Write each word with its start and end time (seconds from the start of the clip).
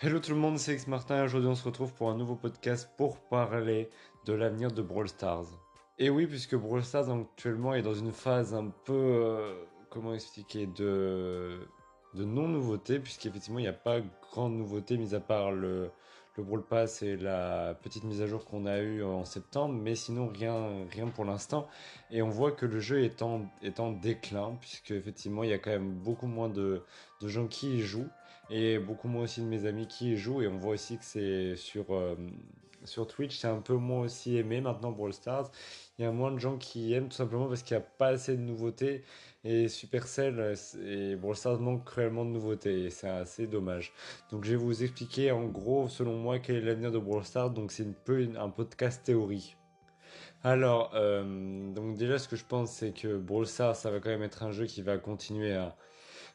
Hello 0.00 0.20
tout 0.20 0.30
le 0.30 0.36
monde, 0.36 0.60
c'est 0.60 0.74
X 0.74 0.86
Martin 0.86 1.18
et 1.18 1.24
aujourd'hui 1.24 1.48
on 1.48 1.56
se 1.56 1.64
retrouve 1.64 1.92
pour 1.92 2.08
un 2.08 2.16
nouveau 2.16 2.36
podcast 2.36 2.88
pour 2.96 3.18
parler 3.18 3.90
de 4.26 4.32
l'avenir 4.32 4.70
de 4.70 4.80
Brawl 4.80 5.08
Stars. 5.08 5.46
Et 5.98 6.08
oui, 6.08 6.28
puisque 6.28 6.54
Brawl 6.54 6.84
Stars 6.84 7.10
actuellement 7.10 7.74
est 7.74 7.82
dans 7.82 7.94
une 7.94 8.12
phase 8.12 8.54
un 8.54 8.68
peu, 8.84 8.92
euh, 8.92 9.60
comment 9.90 10.14
expliquer, 10.14 10.68
de, 10.68 11.58
non-nouveauté, 12.14 13.00
puisqu'effectivement 13.00 13.58
il 13.58 13.62
n'y 13.62 13.68
a 13.68 13.72
pas 13.72 13.98
grande 14.30 14.56
nouveauté 14.56 14.96
mis 14.96 15.16
à 15.16 15.20
part 15.20 15.50
le, 15.50 15.90
le 16.36 16.44
Brawl 16.44 16.62
Pass 16.62 17.02
et 17.02 17.16
la 17.16 17.74
petite 17.74 18.04
mise 18.04 18.22
à 18.22 18.28
jour 18.28 18.44
qu'on 18.44 18.66
a 18.66 18.78
eue 18.78 19.02
en 19.02 19.24
septembre, 19.24 19.74
mais 19.74 19.96
sinon 19.96 20.28
rien, 20.28 20.86
rien 20.92 21.08
pour 21.08 21.24
l'instant. 21.24 21.66
Et 22.12 22.22
on 22.22 22.30
voit 22.30 22.52
que 22.52 22.66
le 22.66 22.78
jeu 22.78 23.02
est 23.02 23.20
en, 23.20 23.46
est 23.62 23.80
en 23.80 23.90
déclin, 23.90 24.56
puisque 24.60 24.92
effectivement 24.92 25.42
il 25.42 25.50
y 25.50 25.54
a 25.54 25.58
quand 25.58 25.70
même 25.70 25.92
beaucoup 25.92 26.28
moins 26.28 26.48
de, 26.48 26.84
de 27.20 27.26
gens 27.26 27.48
qui 27.48 27.78
y 27.78 27.80
jouent, 27.80 28.08
et 28.50 28.78
beaucoup 28.78 29.08
moins 29.08 29.24
aussi 29.24 29.40
de 29.40 29.46
mes 29.46 29.66
amis 29.66 29.86
qui 29.86 30.12
y 30.12 30.16
jouent, 30.16 30.42
et 30.42 30.48
on 30.48 30.58
voit 30.58 30.74
aussi 30.74 30.98
que 30.98 31.04
c'est 31.04 31.56
sur, 31.56 31.94
euh, 31.94 32.16
sur 32.84 33.06
Twitch, 33.06 33.36
c'est 33.38 33.48
un 33.48 33.60
peu 33.60 33.74
moins 33.74 34.00
aussi 34.00 34.36
aimé 34.36 34.60
maintenant 34.60 34.92
Brawl 34.92 35.12
Stars. 35.12 35.50
Il 35.98 36.04
y 36.04 36.08
a 36.08 36.12
moins 36.12 36.30
de 36.30 36.38
gens 36.38 36.56
qui 36.56 36.92
aiment 36.92 37.08
tout 37.08 37.16
simplement 37.16 37.48
parce 37.48 37.62
qu'il 37.62 37.76
n'y 37.76 37.82
a 37.82 37.86
pas 37.86 38.08
assez 38.08 38.36
de 38.36 38.42
nouveautés. 38.42 39.02
Et 39.44 39.68
Supercell 39.68 40.54
et 40.84 41.16
Brawl 41.16 41.36
Stars 41.36 41.60
manquent 41.60 41.84
cruellement 41.84 42.24
de 42.24 42.30
nouveautés. 42.30 42.84
Et 42.84 42.90
c'est 42.90 43.08
assez 43.08 43.46
dommage. 43.46 43.92
Donc 44.30 44.44
je 44.44 44.50
vais 44.50 44.56
vous 44.56 44.82
expliquer 44.82 45.32
en 45.32 45.44
gros, 45.46 45.88
selon 45.88 46.16
moi, 46.16 46.38
quel 46.38 46.56
est 46.56 46.60
l'avenir 46.60 46.92
de 46.92 46.98
Brawl 46.98 47.24
Stars. 47.24 47.50
Donc 47.50 47.72
c'est 47.72 47.84
un 47.84 47.94
peu 48.04 48.28
un 48.38 48.48
podcast 48.48 49.02
théorie. 49.04 49.56
Alors, 50.44 50.92
euh, 50.94 51.72
donc 51.72 51.96
déjà 51.96 52.18
ce 52.18 52.28
que 52.28 52.36
je 52.36 52.44
pense 52.44 52.70
c'est 52.70 52.92
que 52.92 53.16
Brawl 53.16 53.46
Stars 53.46 53.74
ça 53.74 53.90
va 53.90 53.98
quand 53.98 54.10
même 54.10 54.22
être 54.22 54.44
un 54.44 54.52
jeu 54.52 54.66
qui 54.66 54.82
va 54.82 54.96
continuer 54.96 55.52
à, 55.52 55.76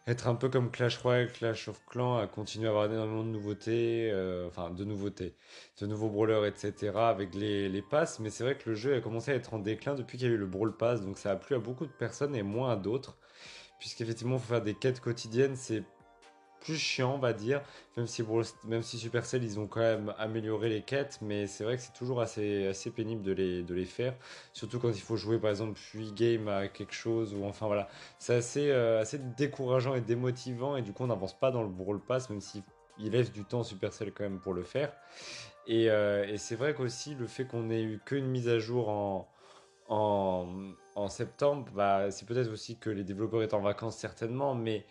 être 0.07 0.27
un 0.27 0.35
peu 0.35 0.49
comme 0.49 0.70
Clash 0.71 0.98
Royale, 0.98 1.31
Clash 1.31 1.67
of 1.70 1.81
Clans, 1.85 2.17
à 2.17 2.27
continuer 2.27 2.67
à 2.67 2.70
avoir 2.71 2.85
énormément 2.85 3.23
de 3.23 3.30
nouveautés, 3.30 4.09
euh, 4.12 4.48
enfin 4.48 4.70
de 4.70 4.84
nouveautés, 4.84 5.35
de 5.79 5.88
nouveaux 5.88 6.09
brawlers, 6.09 6.45
etc. 6.45 6.91
avec 7.09 7.34
les, 7.35 7.70
les 7.70 7.82
passes. 7.82 8.20
Mais 8.20 8.29
c'est 8.29 8.43
vrai 8.43 8.57
que 8.57 8.70
le 8.70 8.76
jeu 8.76 8.95
a 8.95 9.01
commencé 9.01 9.32
à 9.32 9.35
être 9.35 9.54
en 9.54 9.60
déclin 9.60 9.95
depuis 9.95 10.18
qu'il 10.18 10.27
y 10.27 10.32
a 10.32 10.34
eu 10.34 10.37
le 10.37 10.45
Brawl 10.48 10.76
Pass, 10.76 11.01
donc 11.01 11.18
ça 11.18 11.32
a 11.32 11.35
plu 11.35 11.55
à 11.55 11.60
beaucoup 11.60 11.85
de 11.85 11.91
personnes 11.91 12.35
et 12.35 12.43
moins 12.43 12.71
à 12.71 12.76
d'autres. 12.76 13.18
Puisqu'effectivement, 13.79 14.35
il 14.37 14.41
faut 14.41 14.54
faire 14.54 14.62
des 14.62 14.76
quêtes 14.76 15.01
quotidiennes, 15.01 15.55
c'est 15.55 15.84
plus 16.64 16.78
chiant, 16.78 17.16
on 17.16 17.20
va 17.20 17.34
dire. 17.34 17.62
Même 17.98 18.08
si, 18.08 18.24
même 18.66 18.82
si 18.82 18.98
Supercell, 18.98 19.44
ils 19.44 19.60
ont 19.60 19.68
quand 19.68 19.82
même 19.82 20.14
amélioré 20.18 20.70
les 20.70 20.82
quêtes, 20.82 21.20
mais 21.22 21.46
c'est 21.48 21.64
vrai 21.64 21.76
que 21.76 21.84
c'est 21.84 21.94
toujours 21.94 22.22
assez, 22.22 22.68
assez 22.68 22.90
pénible 22.90 23.22
de 23.22 23.34
les, 23.34 23.64
de 23.64 23.74
les 23.74 23.86
faire. 23.86 24.16
Surtout 24.54 24.80
quand 24.80 24.90
il 24.90 25.02
faut 25.02 25.18
jouer, 25.18 25.38
par 25.38 25.50
exemple, 25.50 25.74
puis 25.74 26.12
game 26.14 26.48
à 26.48 26.68
quelque 26.68 26.94
chose, 26.94 27.34
ou 27.34 27.44
enfin 27.46 27.68
voilà. 27.68 27.88
C'est 28.18 28.36
assez, 28.36 28.70
euh, 28.72 29.02
assez 29.02 29.20
décourageant 29.38 29.96
et 29.96 30.02
démotivant, 30.02 30.76
et 30.78 30.82
du 30.82 30.94
coup, 30.94 31.04
on 31.04 31.08
n'avance 31.08 31.38
pas 31.38 31.52
dans 31.52 31.64
le 31.64 31.70
Brawl 31.70 32.00
Pass, 32.00 32.30
même 32.30 32.41
si 32.41 32.64
il 32.98 33.12
laisse 33.12 33.32
du 33.32 33.44
temps 33.46 33.64
Supercell 33.64 34.12
quand 34.14 34.24
même 34.24 34.40
pour 34.40 34.54
le 34.54 34.64
faire. 34.64 34.94
Et, 35.68 35.90
euh, 35.90 36.26
et 36.28 36.38
c'est 36.38 36.56
vrai 36.56 36.74
qu'aussi, 36.74 37.16
le 37.16 37.28
fait 37.28 37.46
qu'on 37.46 37.70
ait 37.70 37.84
eu 37.84 38.00
qu'une 38.06 38.26
mise 38.28 38.48
à 38.50 38.60
jour 38.60 38.90
en. 38.90 39.30
En, 39.90 40.48
en 40.96 41.10
septembre, 41.10 41.68
bah, 41.76 42.10
c'est 42.10 42.26
peut-être 42.26 42.50
aussi 42.50 42.78
que 42.78 42.90
les 42.90 43.04
développeurs 43.04 43.44
étaient 43.44 43.54
en 43.54 43.62
vacances 43.62 43.98
certainement, 43.98 44.56
mais 44.56 44.86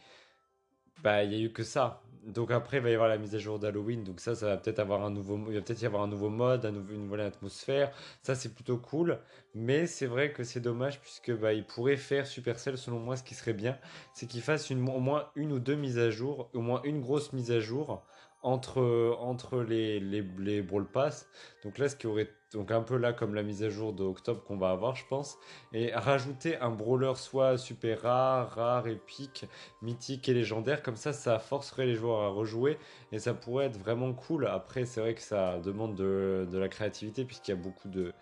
bah, 1.03 1.25
il 1.25 1.31
n'y 1.31 1.37
a 1.37 1.39
eu 1.41 1.53
que 1.53 1.63
ça. 1.63 2.03
Donc 2.25 2.53
après, 2.53 2.77
il 2.77 2.83
va 2.83 2.91
y 2.91 2.95
avoir 2.95 3.09
la 3.09 3.19
mise 3.19 3.35
à 3.35 3.39
jour 3.39 3.59
d'Halloween. 3.59 4.05
Donc 4.05 4.21
ça, 4.21 4.35
ça 4.35 4.47
va 4.47 4.57
peut-être 4.57 4.79
avoir 4.79 5.05
un 5.05 5.11
nouveau, 5.11 5.39
il 5.49 5.55
va 5.55 5.61
peut-être 5.61 5.83
y 5.83 5.87
avoir 5.87 6.03
un 6.03 6.07
nouveau 6.07 6.29
mode, 6.29 6.65
un 6.65 6.71
nouveau, 6.71 6.95
une 6.95 7.05
nouvelle 7.05 7.23
atmosphère. 7.23 7.91
Ça, 8.23 8.35
c'est 8.35 8.55
plutôt 8.55 8.79
cool. 8.79 9.19
Mais 9.55 9.87
c'est 9.87 10.07
vrai 10.07 10.33
que 10.33 10.45
c'est 10.45 10.61
dommage 10.61 11.01
puisque 11.01 11.33
bah, 11.33 11.53
il 11.53 11.65
pourrait 11.65 11.97
faire 11.97 12.27
Supercell, 12.27 12.79
selon 12.79 13.01
moi, 13.01 13.17
ce 13.17 13.25
qui 13.25 13.35
serait 13.35 13.53
bien, 13.55 13.77
c'est 14.15 14.27
qu'il 14.27 14.43
fasse 14.43 14.71
une, 14.71 14.89
au 14.89 15.01
moins 15.01 15.31
une 15.35 15.53
ou 15.53 15.59
deux 15.59 15.75
mises 15.75 15.99
à 15.99 16.11
jour, 16.11 16.49
au 16.55 16.61
moins 16.61 16.81
une 16.85 17.01
grosse 17.01 17.33
mise 17.33 17.51
à 17.51 17.61
jour 17.61 18.05
entre, 18.43 19.17
entre 19.21 19.63
les, 19.63 20.01
les, 20.01 20.23
les 20.39 20.63
Brawl 20.63 20.87
Pass. 20.87 21.29
Donc 21.65 21.79
là, 21.79 21.89
ce 21.89 21.97
qui 21.97 22.07
aurait 22.07 22.31
donc 22.55 22.71
un 22.71 22.83
peu 22.83 22.97
là 22.97 23.13
comme 23.13 23.35
la 23.35 23.43
mise 23.43 23.63
à 23.63 23.71
jour 23.71 23.93
d'octobre 23.93 24.43
qu'on 24.45 24.57
va 24.57 24.71
avoir, 24.71 24.97
je 24.97 25.05
pense, 25.09 25.39
et 25.73 25.93
rajouter 25.95 26.57
un 26.59 26.71
brawler 26.71 27.13
soit 27.17 27.59
super 27.59 28.03
rare, 28.03 28.51
rare, 28.55 28.87
épique, 28.89 29.47
mythique 29.81 30.29
et 30.29 30.35
légendaire, 30.35 30.83
comme 30.83 30.97
ça, 30.97 31.13
ça 31.13 31.39
forcerait 31.39 31.87
les 31.87 31.95
joueurs 31.95 32.23
à 32.23 32.29
rejouer 32.29 32.79
et 33.13 33.19
ça 33.19 33.35
pourrait 33.35 33.67
être 33.67 33.79
vraiment 33.79 34.13
cool. 34.13 34.47
Après, 34.47 34.85
c'est 34.85 35.01
vrai 35.01 35.15
que 35.15 35.23
ça 35.23 35.59
demande 35.59 35.95
de, 35.95 36.47
de 36.51 36.59
la 36.59 36.69
créativité 36.69 37.25
puisqu'il 37.25 37.53
y 37.53 37.55
a 37.55 37.57
beaucoup 37.57 37.89
de 37.89 38.13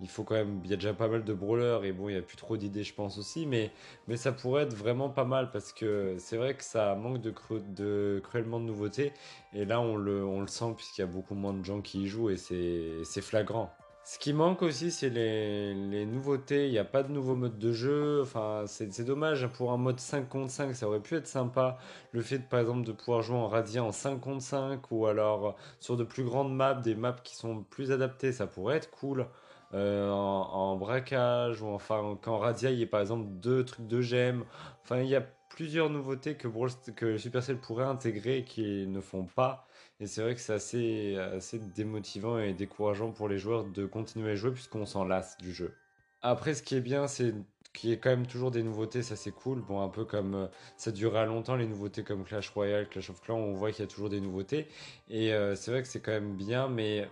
il 0.00 0.08
faut 0.08 0.24
quand 0.24 0.34
même, 0.34 0.60
il 0.64 0.70
y 0.70 0.72
a 0.72 0.76
déjà 0.76 0.92
pas 0.92 1.08
mal 1.08 1.24
de 1.24 1.32
brawlers 1.32 1.84
et 1.84 1.92
bon, 1.92 2.08
il 2.08 2.12
n'y 2.12 2.18
a 2.18 2.22
plus 2.22 2.36
trop 2.36 2.56
d'idées, 2.56 2.82
je 2.82 2.94
pense 2.94 3.18
aussi, 3.18 3.46
mais, 3.46 3.70
mais 4.08 4.16
ça 4.16 4.32
pourrait 4.32 4.64
être 4.64 4.74
vraiment 4.74 5.08
pas 5.08 5.24
mal 5.24 5.50
parce 5.50 5.72
que 5.72 6.16
c'est 6.18 6.36
vrai 6.36 6.54
que 6.54 6.64
ça 6.64 6.94
manque 6.94 7.20
de, 7.20 7.32
de 7.74 8.20
cruellement 8.24 8.60
de 8.60 8.64
nouveautés 8.66 9.12
et 9.52 9.64
là 9.64 9.80
on 9.80 9.96
le, 9.96 10.24
on 10.24 10.40
le 10.40 10.48
sent 10.48 10.74
puisqu'il 10.76 11.02
y 11.02 11.04
a 11.04 11.06
beaucoup 11.06 11.34
moins 11.34 11.54
de 11.54 11.64
gens 11.64 11.80
qui 11.80 12.02
y 12.02 12.06
jouent 12.08 12.30
et 12.30 12.36
c'est 12.36 13.20
flagrant. 13.22 13.70
Ce 14.06 14.18
qui 14.18 14.34
manque 14.34 14.60
aussi, 14.60 14.90
c'est 14.90 15.08
les, 15.08 15.72
les, 15.72 16.04
nouveautés. 16.04 16.66
Il 16.66 16.72
n'y 16.72 16.78
a 16.78 16.84
pas 16.84 17.02
de 17.02 17.10
nouveau 17.10 17.34
mode 17.36 17.58
de 17.58 17.72
jeu. 17.72 18.20
Enfin, 18.20 18.64
c'est 18.66 19.02
dommage. 19.02 19.46
Pour 19.46 19.72
un 19.72 19.78
mode 19.78 19.98
5 19.98 20.28
contre 20.28 20.50
5, 20.50 20.74
ça 20.76 20.86
aurait 20.86 21.00
pu 21.00 21.16
être 21.16 21.26
sympa. 21.26 21.78
Le 22.12 22.20
fait, 22.20 22.40
par 22.40 22.60
exemple, 22.60 22.84
de 22.86 22.92
pouvoir 22.92 23.22
jouer 23.22 23.38
en 23.38 23.48
radiant 23.48 23.86
en 23.86 23.92
5 23.92 24.20
contre 24.20 24.42
5 24.42 24.90
ou 24.90 25.06
alors 25.06 25.56
sur 25.80 25.96
de 25.96 26.04
plus 26.04 26.22
grandes 26.22 26.54
maps, 26.54 26.74
des 26.74 26.94
maps 26.94 27.16
qui 27.24 27.34
sont 27.34 27.62
plus 27.62 27.92
adaptées, 27.92 28.32
ça 28.32 28.46
pourrait 28.46 28.76
être 28.76 28.90
cool. 28.90 29.26
Euh, 29.72 30.10
en, 30.10 30.76
braquage, 30.76 31.62
ou 31.62 31.66
enfin 31.68 32.18
quand 32.22 32.38
Radia 32.38 32.70
il 32.70 32.78
y 32.78 32.82
a 32.84 32.86
par 32.86 33.00
exemple 33.00 33.26
deux 33.28 33.64
trucs 33.64 33.86
de 33.86 34.00
gemmes. 34.00 34.44
Enfin, 34.82 35.00
il 35.00 35.08
y 35.08 35.16
a 35.16 35.22
plusieurs 35.54 35.90
nouveautés 35.90 36.36
que, 36.36 37.16
Supercell 37.16 37.58
pourrait 37.58 37.84
intégrer 37.84 38.38
et 38.38 38.44
qui 38.44 38.86
ne 38.86 39.00
font 39.00 39.24
pas. 39.24 39.66
Et 40.00 40.06
c'est 40.06 40.22
vrai 40.22 40.34
que 40.34 40.40
c'est 40.40 40.52
assez, 40.52 41.16
assez 41.16 41.58
démotivant 41.58 42.38
et 42.38 42.52
décourageant 42.52 43.12
pour 43.12 43.28
les 43.28 43.38
joueurs 43.38 43.64
de 43.64 43.86
continuer 43.86 44.32
à 44.32 44.34
jouer 44.34 44.50
puisqu'on 44.52 44.86
s'en 44.86 45.04
lasse 45.04 45.38
du 45.38 45.52
jeu. 45.52 45.74
Après, 46.22 46.54
ce 46.54 46.62
qui 46.62 46.74
est 46.76 46.80
bien, 46.80 47.06
c'est 47.06 47.34
qu'il 47.72 47.90
y 47.90 47.92
ait 47.92 47.98
quand 47.98 48.10
même 48.10 48.26
toujours 48.26 48.50
des 48.50 48.62
nouveautés, 48.62 49.02
ça 49.02 49.16
c'est 49.16 49.32
cool. 49.32 49.60
Bon, 49.60 49.82
un 49.82 49.88
peu 49.88 50.04
comme 50.04 50.34
euh, 50.34 50.46
ça 50.76 50.90
durera 50.92 51.26
longtemps, 51.26 51.56
les 51.56 51.66
nouveautés 51.66 52.02
comme 52.04 52.24
Clash 52.24 52.48
Royale, 52.50 52.88
Clash 52.88 53.10
of 53.10 53.20
Clans, 53.20 53.36
on 53.36 53.52
voit 53.52 53.72
qu'il 53.72 53.84
y 53.84 53.88
a 53.88 53.90
toujours 53.90 54.08
des 54.08 54.20
nouveautés. 54.20 54.68
Et 55.08 55.32
euh, 55.32 55.54
c'est 55.54 55.70
vrai 55.70 55.82
que 55.82 55.88
c'est 55.88 56.00
quand 56.00 56.12
même 56.12 56.34
bien, 56.36 56.68
mais 56.68 57.08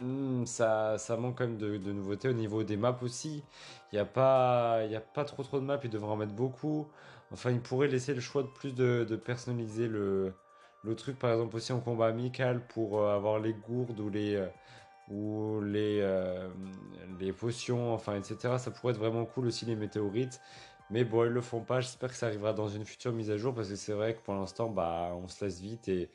Hmm, 0.00 0.44
ça, 0.44 0.98
manque 1.18 1.38
quand 1.38 1.46
même 1.46 1.56
de, 1.56 1.78
nouveautés 1.92 2.28
au 2.28 2.32
niveau 2.34 2.62
des 2.64 2.76
maps 2.76 2.98
aussi. 3.02 3.42
Il 3.92 3.94
n'y 3.94 3.98
a, 3.98 4.04
pas, 4.04 4.80
a 4.80 5.00
pas 5.00 5.24
trop 5.24 5.42
trop 5.42 5.58
de 5.58 5.64
maps, 5.64 5.80
ils 5.82 5.88
devraient 5.90 6.10
en 6.12 6.16
mettre 6.16 6.34
beaucoup. 6.34 6.86
Enfin, 7.32 7.50
ils 7.50 7.60
pourraient 7.60 7.88
laisser 7.88 8.14
le 8.14 8.20
choix 8.20 8.42
de 8.42 8.48
plus 8.48 8.74
de, 8.74 9.04
personnaliser 9.16 9.88
le, 9.88 10.34
truc, 10.96 11.18
par 11.18 11.32
exemple 11.32 11.56
aussi 11.56 11.72
en 11.72 11.80
combat 11.80 12.06
amical 12.08 12.66
pour 12.68 13.00
euh, 13.00 13.14
avoir 13.14 13.38
les 13.40 13.54
gourdes 13.54 13.98
ou 14.00 14.10
les, 14.10 14.34
euh, 14.36 14.48
euh, 15.10 17.32
potions, 17.38 17.94
enfin, 17.94 18.16
etc. 18.16 18.58
Ça 18.58 18.70
pourrait 18.70 18.92
être 18.92 18.98
vraiment 18.98 19.24
cool 19.24 19.46
aussi 19.46 19.64
les 19.66 19.76
météorites. 19.76 20.40
Mais 20.90 21.04
bon, 21.04 21.24
ils 21.24 21.30
le 21.32 21.40
font 21.40 21.62
pas. 21.62 21.80
J'espère 21.80 22.10
que 22.10 22.16
ça 22.16 22.26
arrivera 22.26 22.52
dans 22.52 22.68
une 22.68 22.84
future 22.84 23.12
mise 23.12 23.30
à 23.30 23.36
jour 23.38 23.54
parce 23.54 23.68
que 23.68 23.76
c'est 23.76 23.92
vrai 23.92 24.14
que 24.14 24.20
pour 24.22 24.34
l'instant, 24.34 24.68
bah, 24.70 25.12
on 25.16 25.28
se 25.28 25.44
laisse 25.44 25.60
vite 25.60 25.88
et, 25.88 26.10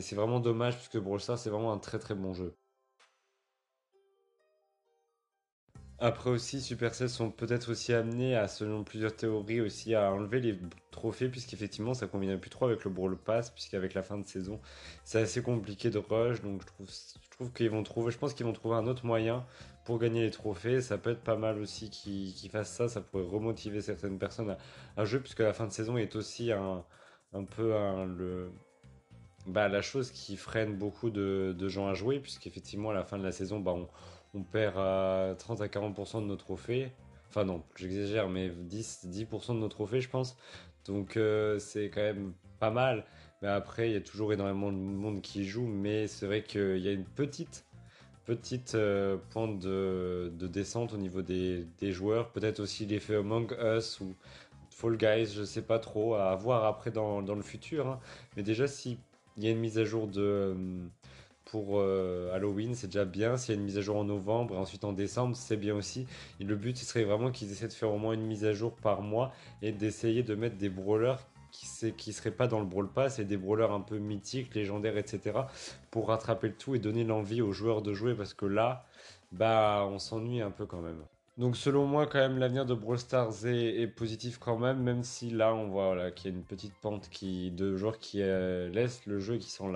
c'est 0.00 0.16
vraiment 0.16 0.40
dommage 0.40 0.76
puisque 0.76 0.98
Brawl 0.98 1.20
Stars 1.20 1.38
c'est 1.38 1.50
vraiment 1.50 1.72
un 1.72 1.78
très 1.78 1.98
très 1.98 2.14
bon 2.14 2.34
jeu. 2.34 2.54
Après 5.98 6.28
aussi, 6.28 6.60
Supercell 6.60 7.08
sont 7.08 7.30
peut-être 7.30 7.70
aussi 7.70 7.94
amenés 7.94 8.36
à, 8.36 8.48
selon 8.48 8.84
plusieurs 8.84 9.16
théories, 9.16 9.62
aussi 9.62 9.94
à 9.94 10.12
enlever 10.12 10.40
les 10.40 10.58
trophées, 10.90 11.30
puisqu'effectivement 11.30 11.94
ça 11.94 12.06
convient 12.06 12.36
plus 12.36 12.50
trop 12.50 12.66
avec 12.66 12.84
le 12.84 12.90
Brawl 12.90 13.16
Pass, 13.16 13.50
puisqu'avec 13.50 13.94
la 13.94 14.02
fin 14.02 14.18
de 14.18 14.26
saison, 14.26 14.60
c'est 15.04 15.20
assez 15.20 15.40
compliqué 15.40 15.88
de 15.88 15.98
rush, 15.98 16.42
donc 16.42 16.60
je 16.60 17.30
trouve, 17.30 17.52
qu'ils 17.52 17.70
vont 17.70 17.82
trouver, 17.82 18.12
je 18.12 18.18
pense 18.18 18.34
qu'ils 18.34 18.44
vont 18.44 18.52
trouver 18.52 18.76
un 18.76 18.86
autre 18.86 19.06
moyen 19.06 19.46
pour 19.86 19.98
gagner 19.98 20.22
les 20.22 20.30
trophées. 20.30 20.82
Ça 20.82 20.98
peut 20.98 21.10
être 21.10 21.22
pas 21.22 21.36
mal 21.36 21.58
aussi 21.58 21.88
qu'ils 21.88 22.50
fassent 22.50 22.74
ça, 22.74 22.88
ça 22.88 23.00
pourrait 23.00 23.24
remotiver 23.24 23.80
certaines 23.80 24.18
personnes 24.18 24.54
à, 24.98 25.04
jouer, 25.06 25.20
puisque 25.20 25.40
la 25.40 25.54
fin 25.54 25.66
de 25.66 25.72
saison 25.72 25.96
est 25.96 26.14
aussi 26.14 26.52
un, 26.52 26.84
peu 27.56 27.72
bah, 29.46 29.68
la 29.68 29.80
chose 29.80 30.10
qui 30.10 30.36
freine 30.36 30.76
beaucoup 30.76 31.08
de, 31.08 31.54
de 31.56 31.68
gens 31.68 31.86
à 31.88 31.94
jouer, 31.94 32.20
puisqu'effectivement 32.20 32.90
à 32.90 32.94
la 32.94 33.04
fin 33.04 33.16
de 33.16 33.24
la 33.24 33.32
saison, 33.32 33.60
bah, 33.60 33.72
on 33.72 33.88
on 34.36 34.42
perd 34.42 34.76
à 34.76 35.34
30 35.38 35.60
à 35.62 35.66
40% 35.66 36.20
de 36.20 36.26
nos 36.26 36.36
trophées. 36.36 36.90
Enfin 37.28 37.44
non, 37.44 37.62
j'exagère, 37.76 38.28
mais 38.28 38.50
10, 38.50 39.08
10% 39.10 39.54
de 39.54 39.60
nos 39.60 39.68
trophées, 39.68 40.00
je 40.00 40.08
pense. 40.08 40.36
Donc 40.86 41.16
euh, 41.16 41.58
c'est 41.58 41.90
quand 41.90 42.02
même 42.02 42.32
pas 42.58 42.70
mal. 42.70 43.04
Mais 43.42 43.48
après, 43.48 43.90
il 43.90 43.92
y 43.92 43.96
a 43.96 44.00
toujours 44.00 44.32
énormément 44.32 44.72
de 44.72 44.76
monde 44.76 45.20
qui 45.22 45.44
joue. 45.44 45.66
Mais 45.66 46.06
c'est 46.06 46.26
vrai 46.26 46.42
qu'il 46.42 46.78
y 46.78 46.88
a 46.88 46.92
une 46.92 47.04
petite, 47.04 47.66
petite 48.24 48.74
euh, 48.74 49.16
pointe 49.30 49.58
de, 49.58 50.30
descente 50.40 50.92
au 50.92 50.98
niveau 50.98 51.22
des, 51.22 51.66
joueurs. 51.92 52.30
Peut-être 52.32 52.60
aussi 52.60 52.86
l'effet 52.86 53.16
Among 53.16 53.54
Us 53.60 54.00
ou 54.00 54.14
Fall 54.70 54.96
Guys, 54.96 55.32
je 55.34 55.44
sais 55.44 55.62
pas 55.62 55.78
trop. 55.78 56.14
À 56.14 56.34
voir 56.36 56.64
après 56.64 56.90
dans, 56.90 57.20
le 57.20 57.42
futur. 57.42 57.88
Hein. 57.88 58.00
Mais 58.36 58.42
déjà, 58.42 58.66
s'il 58.66 58.98
y 59.38 59.46
a 59.48 59.50
une 59.50 59.60
mise 59.60 59.78
à 59.78 59.84
jour 59.84 60.06
de 60.06 60.54
pour 61.46 61.78
euh, 61.78 62.34
Halloween, 62.34 62.74
c'est 62.74 62.88
déjà 62.88 63.04
bien. 63.04 63.36
S'il 63.36 63.54
y 63.54 63.56
a 63.56 63.60
une 63.60 63.64
mise 63.64 63.78
à 63.78 63.80
jour 63.80 63.96
en 63.96 64.04
novembre 64.04 64.54
et 64.54 64.58
ensuite 64.58 64.84
en 64.84 64.92
décembre, 64.92 65.36
c'est 65.36 65.56
bien 65.56 65.74
aussi. 65.74 66.06
le 66.40 66.56
but, 66.56 66.76
ce 66.76 66.84
serait 66.84 67.04
vraiment 67.04 67.30
qu'ils 67.30 67.50
essaient 67.52 67.68
de 67.68 67.72
faire 67.72 67.92
au 67.92 67.98
moins 67.98 68.12
une 68.12 68.26
mise 68.26 68.44
à 68.44 68.52
jour 68.52 68.74
par 68.74 69.00
mois 69.00 69.32
et 69.62 69.72
d'essayer 69.72 70.22
de 70.22 70.34
mettre 70.34 70.56
des 70.56 70.68
brawlers 70.68 71.26
qui, 71.52 71.92
qui 71.94 72.12
seraient 72.12 72.32
pas 72.32 72.48
dans 72.48 72.60
le 72.60 72.66
Brawl 72.66 72.90
Pass 72.92 73.18
et 73.18 73.24
des 73.24 73.36
brawlers 73.36 73.72
un 73.72 73.80
peu 73.80 73.98
mythiques, 73.98 74.54
légendaires, 74.54 74.98
etc. 74.98 75.40
pour 75.90 76.08
rattraper 76.08 76.48
le 76.48 76.54
tout 76.54 76.74
et 76.74 76.78
donner 76.78 77.04
l'envie 77.04 77.40
aux 77.40 77.52
joueurs 77.52 77.80
de 77.80 77.94
jouer 77.94 78.14
parce 78.14 78.34
que 78.34 78.46
là, 78.46 78.84
bah, 79.32 79.86
on 79.88 79.98
s'ennuie 79.98 80.42
un 80.42 80.50
peu 80.50 80.66
quand 80.66 80.80
même. 80.80 81.02
Donc 81.36 81.54
selon 81.56 81.84
moi, 81.86 82.06
quand 82.06 82.18
même, 82.18 82.38
l'avenir 82.38 82.64
de 82.64 82.72
Brawl 82.72 82.98
Stars 82.98 83.44
est, 83.46 83.86
positif 83.88 84.38
quand 84.38 84.58
même, 84.58 84.82
même 84.82 85.02
si 85.02 85.28
là, 85.30 85.54
on 85.54 85.68
voit 85.68 86.10
qu'il 86.10 86.30
y 86.30 86.34
a 86.34 86.36
une 86.36 86.44
petite 86.44 86.72
pente 86.80 87.10
qui, 87.10 87.50
de 87.50 87.76
joueurs 87.76 87.98
qui 87.98 88.22
euh, 88.22 88.70
laissent 88.70 89.04
le 89.04 89.18
jeu 89.18 89.34
et 89.34 89.38
qui 89.38 89.50
s'en. 89.50 89.70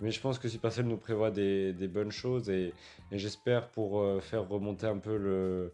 Mais 0.00 0.12
je 0.12 0.20
pense 0.20 0.38
que 0.38 0.48
Supercell 0.48 0.86
nous 0.86 0.96
prévoit 0.96 1.32
des, 1.32 1.72
bonnes 1.88 2.12
choses 2.12 2.48
et, 2.50 2.72
j'espère 3.10 3.68
pour 3.70 4.00
euh, 4.00 4.20
faire 4.20 4.48
remonter 4.48 4.86
un 4.86 4.98
peu 4.98 5.16
le, 5.16 5.72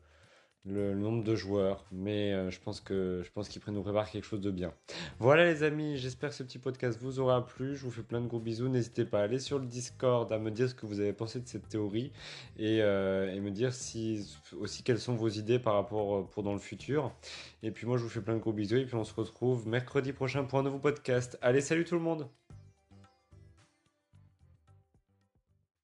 le 0.65 0.95
nombre 0.95 1.25
de 1.25 1.35
joueurs, 1.35 1.85
mais 1.91 2.33
euh, 2.33 2.51
je 2.51 2.61
pense 2.61 2.81
que 2.81 3.23
je 3.25 3.31
pense 3.33 3.49
qu'ils 3.49 3.63
nous 3.67 3.83
préparent 3.83 4.11
quelque 4.11 4.25
chose 4.25 4.41
de 4.41 4.51
bien. 4.51 4.73
Voilà 5.19 5.45
les 5.45 5.65
amis, 5.65 5.97
j'espère 5.97 6.31
que 6.31 6.37
ce 6.37 6.43
petit 6.45 6.59
podcast 6.59 6.99
vous 7.01 7.19
aura 7.19 7.45
plu. 7.45 7.75
Je 7.75 7.85
vous 7.85 7.91
fais 7.91 8.03
plein 8.03 8.21
de 8.21 8.29
gros 8.29 8.39
bisous. 8.39 8.69
N'hésitez 8.69 9.05
pas 9.05 9.21
à 9.21 9.23
aller 9.25 9.41
sur 9.41 9.59
le 9.59 9.67
Discord, 9.67 10.33
à 10.33 10.39
me 10.39 10.51
dire 10.51 10.69
ce 10.69 10.75
que 10.75 10.87
vous 10.87 11.01
avez 11.01 11.13
pensé 11.13 11.41
de 11.41 11.49
cette 11.49 11.69
théorie 11.69 12.13
et, 12.57 12.81
euh, 12.81 13.35
et 13.35 13.41
me 13.41 13.51
dire 13.51 13.73
si 13.73 14.25
aussi 14.59 14.83
quelles 14.83 15.01
sont 15.01 15.17
vos 15.17 15.29
idées 15.29 15.59
par 15.59 15.75
rapport 15.75 16.17
euh, 16.17 16.23
pour 16.23 16.43
dans 16.45 16.53
le 16.53 16.61
futur. 16.61 17.13
Et 17.63 17.73
puis 17.73 17.87
moi 17.87 17.97
je 17.97 18.05
vous 18.05 18.11
fais 18.11 18.21
plein 18.21 18.35
de 18.35 18.41
gros 18.41 18.53
bisous 18.53 18.77
et 18.77 18.87
puis 18.87 18.95
on 18.95 19.05
se 19.05 19.15
retrouve 19.15 19.67
mercredi 19.67 20.13
prochain 20.13 20.45
pour 20.45 20.61
un 20.61 20.63
nouveau 20.63 20.79
podcast. 20.79 21.39
Allez, 21.43 21.61
salut 21.61 21.85
tout 21.85 21.97
le 21.97 22.03
monde. 22.03 22.29